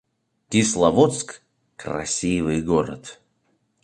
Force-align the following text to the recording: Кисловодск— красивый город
Кисловодск— 0.49 1.43
красивый 1.75 2.63
город 2.63 3.19